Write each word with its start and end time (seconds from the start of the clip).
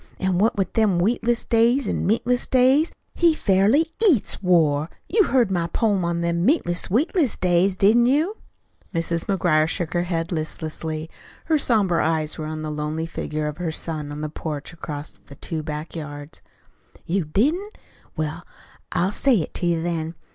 An' 0.19 0.39
what 0.39 0.57
with 0.57 0.73
them 0.73 0.97
wheatless 0.97 1.45
days 1.45 1.87
an' 1.87 2.07
meatless 2.07 2.47
days, 2.47 2.91
he 3.13 3.35
fairly 3.35 3.93
EATS 4.09 4.41
war. 4.41 4.89
You 5.07 5.25
heard 5.25 5.51
my 5.51 5.67
poem 5.67 6.03
on 6.03 6.21
them 6.21 6.43
meatless, 6.43 6.89
wheatless 6.89 7.37
days, 7.37 7.75
didn't 7.75 8.07
you?" 8.07 8.37
Mrs. 8.95 9.25
McGuire 9.27 9.67
shook 9.67 9.93
her 9.93 10.05
head 10.05 10.31
listlessly. 10.31 11.07
Her 11.45 11.59
somber 11.59 12.01
eyes 12.01 12.39
were 12.39 12.47
on 12.47 12.63
the 12.63 12.71
lonely 12.71 13.05
figure 13.05 13.45
of 13.45 13.59
her 13.59 13.71
son 13.71 14.11
on 14.11 14.21
the 14.21 14.29
porch 14.29 14.73
across 14.73 15.19
the 15.27 15.35
two 15.35 15.61
back 15.61 15.95
yards. 15.95 16.41
"You 17.05 17.23
didn't? 17.25 17.77
Well, 18.17 18.41
I'll 18.91 19.11
say 19.11 19.35
it 19.35 19.53
to 19.53 19.67
you, 19.67 19.83
then. 19.83 20.15